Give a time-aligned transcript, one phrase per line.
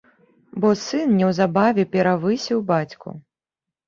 [0.61, 3.13] Бо сын неўзабаве перавысіў бацьку.